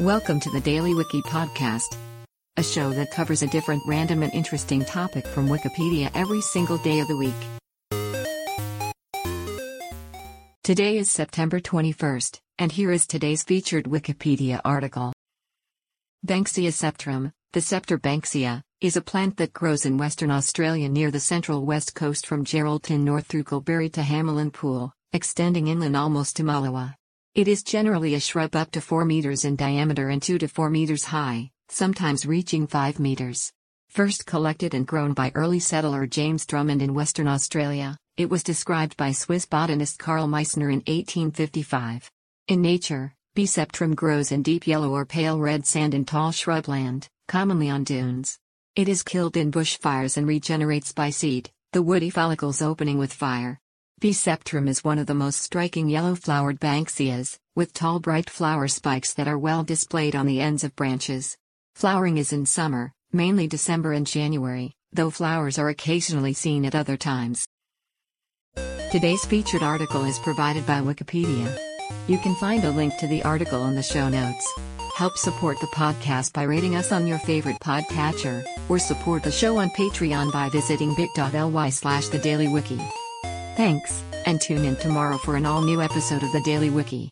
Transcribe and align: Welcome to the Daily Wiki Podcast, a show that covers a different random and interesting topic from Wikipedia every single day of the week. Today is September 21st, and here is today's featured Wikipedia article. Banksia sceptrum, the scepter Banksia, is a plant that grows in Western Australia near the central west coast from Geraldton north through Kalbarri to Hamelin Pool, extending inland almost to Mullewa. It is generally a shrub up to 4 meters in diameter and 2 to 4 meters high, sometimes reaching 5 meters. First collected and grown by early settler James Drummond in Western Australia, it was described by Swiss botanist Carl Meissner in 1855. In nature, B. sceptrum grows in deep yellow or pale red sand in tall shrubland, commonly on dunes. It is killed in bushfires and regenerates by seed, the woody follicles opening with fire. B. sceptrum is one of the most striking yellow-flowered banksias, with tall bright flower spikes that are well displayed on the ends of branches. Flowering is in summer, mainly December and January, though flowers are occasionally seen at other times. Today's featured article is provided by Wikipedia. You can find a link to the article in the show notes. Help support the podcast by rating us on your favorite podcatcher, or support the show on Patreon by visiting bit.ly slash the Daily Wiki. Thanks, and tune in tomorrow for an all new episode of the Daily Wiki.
Welcome 0.00 0.40
to 0.40 0.50
the 0.50 0.62
Daily 0.62 0.94
Wiki 0.94 1.20
Podcast, 1.20 1.94
a 2.56 2.62
show 2.62 2.88
that 2.88 3.10
covers 3.10 3.42
a 3.42 3.46
different 3.48 3.82
random 3.86 4.22
and 4.22 4.32
interesting 4.32 4.82
topic 4.82 5.26
from 5.26 5.46
Wikipedia 5.46 6.10
every 6.14 6.40
single 6.40 6.78
day 6.78 7.00
of 7.00 7.08
the 7.08 7.18
week. 7.18 7.34
Today 10.64 10.96
is 10.96 11.10
September 11.10 11.60
21st, 11.60 12.40
and 12.58 12.72
here 12.72 12.90
is 12.90 13.06
today's 13.06 13.42
featured 13.42 13.84
Wikipedia 13.84 14.62
article. 14.64 15.12
Banksia 16.26 16.72
sceptrum, 16.72 17.34
the 17.52 17.60
scepter 17.60 17.98
Banksia, 17.98 18.62
is 18.80 18.96
a 18.96 19.02
plant 19.02 19.36
that 19.36 19.52
grows 19.52 19.84
in 19.84 19.98
Western 19.98 20.30
Australia 20.30 20.88
near 20.88 21.10
the 21.10 21.20
central 21.20 21.66
west 21.66 21.94
coast 21.94 22.24
from 22.26 22.46
Geraldton 22.46 23.00
north 23.00 23.26
through 23.26 23.44
Kalbarri 23.44 23.92
to 23.92 24.00
Hamelin 24.00 24.50
Pool, 24.50 24.94
extending 25.12 25.68
inland 25.68 25.94
almost 25.94 26.36
to 26.36 26.42
Mullewa. 26.42 26.94
It 27.32 27.46
is 27.46 27.62
generally 27.62 28.14
a 28.16 28.20
shrub 28.20 28.56
up 28.56 28.72
to 28.72 28.80
4 28.80 29.04
meters 29.04 29.44
in 29.44 29.54
diameter 29.54 30.08
and 30.08 30.20
2 30.20 30.38
to 30.38 30.48
4 30.48 30.68
meters 30.68 31.04
high, 31.04 31.52
sometimes 31.68 32.26
reaching 32.26 32.66
5 32.66 32.98
meters. 32.98 33.52
First 33.88 34.26
collected 34.26 34.74
and 34.74 34.84
grown 34.84 35.12
by 35.12 35.30
early 35.36 35.60
settler 35.60 36.08
James 36.08 36.44
Drummond 36.44 36.82
in 36.82 36.92
Western 36.92 37.28
Australia, 37.28 37.96
it 38.16 38.28
was 38.28 38.42
described 38.42 38.96
by 38.96 39.12
Swiss 39.12 39.46
botanist 39.46 39.96
Carl 40.00 40.26
Meissner 40.26 40.70
in 40.70 40.80
1855. 40.88 42.10
In 42.48 42.62
nature, 42.62 43.14
B. 43.36 43.46
sceptrum 43.46 43.94
grows 43.94 44.32
in 44.32 44.42
deep 44.42 44.66
yellow 44.66 44.90
or 44.90 45.06
pale 45.06 45.38
red 45.38 45.64
sand 45.64 45.94
in 45.94 46.04
tall 46.04 46.32
shrubland, 46.32 47.06
commonly 47.28 47.70
on 47.70 47.84
dunes. 47.84 48.40
It 48.74 48.88
is 48.88 49.04
killed 49.04 49.36
in 49.36 49.52
bushfires 49.52 50.16
and 50.16 50.26
regenerates 50.26 50.92
by 50.92 51.10
seed, 51.10 51.52
the 51.70 51.80
woody 51.80 52.10
follicles 52.10 52.60
opening 52.60 52.98
with 52.98 53.12
fire. 53.12 53.60
B. 54.00 54.14
sceptrum 54.14 54.66
is 54.66 54.82
one 54.82 54.98
of 54.98 55.06
the 55.06 55.12
most 55.12 55.42
striking 55.42 55.90
yellow-flowered 55.90 56.58
banksias, 56.58 57.38
with 57.54 57.74
tall 57.74 58.00
bright 58.00 58.30
flower 58.30 58.66
spikes 58.66 59.12
that 59.12 59.28
are 59.28 59.36
well 59.36 59.62
displayed 59.62 60.16
on 60.16 60.24
the 60.24 60.40
ends 60.40 60.64
of 60.64 60.74
branches. 60.74 61.36
Flowering 61.74 62.16
is 62.16 62.32
in 62.32 62.46
summer, 62.46 62.94
mainly 63.12 63.46
December 63.46 63.92
and 63.92 64.06
January, 64.06 64.72
though 64.90 65.10
flowers 65.10 65.58
are 65.58 65.68
occasionally 65.68 66.32
seen 66.32 66.64
at 66.64 66.74
other 66.74 66.96
times. 66.96 67.46
Today's 68.90 69.26
featured 69.26 69.62
article 69.62 70.06
is 70.06 70.18
provided 70.20 70.66
by 70.66 70.80
Wikipedia. 70.80 71.54
You 72.08 72.16
can 72.16 72.34
find 72.36 72.64
a 72.64 72.70
link 72.70 72.96
to 73.00 73.06
the 73.06 73.22
article 73.22 73.66
in 73.66 73.74
the 73.74 73.82
show 73.82 74.08
notes. 74.08 74.50
Help 74.96 75.18
support 75.18 75.60
the 75.60 75.66
podcast 75.66 76.32
by 76.32 76.44
rating 76.44 76.74
us 76.74 76.90
on 76.90 77.06
your 77.06 77.18
favorite 77.18 77.60
podcatcher, 77.60 78.46
or 78.70 78.78
support 78.78 79.24
the 79.24 79.30
show 79.30 79.58
on 79.58 79.68
Patreon 79.70 80.32
by 80.32 80.48
visiting 80.48 80.94
bit.ly 80.94 81.68
slash 81.68 82.08
the 82.08 82.18
Daily 82.18 82.48
Wiki. 82.48 82.80
Thanks, 83.60 84.02
and 84.24 84.40
tune 84.40 84.64
in 84.64 84.74
tomorrow 84.76 85.18
for 85.18 85.36
an 85.36 85.44
all 85.44 85.60
new 85.60 85.82
episode 85.82 86.22
of 86.22 86.32
the 86.32 86.40
Daily 86.40 86.70
Wiki. 86.70 87.10